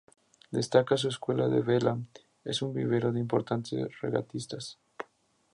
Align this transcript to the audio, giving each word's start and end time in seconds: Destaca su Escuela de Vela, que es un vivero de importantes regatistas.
Destaca 0.49 0.97
su 0.97 1.09
Escuela 1.09 1.47
de 1.47 1.61
Vela, 1.61 1.95
que 2.43 2.49
es 2.49 2.63
un 2.63 2.73
vivero 2.73 3.11
de 3.11 3.19
importantes 3.19 3.87
regatistas. 4.01 4.79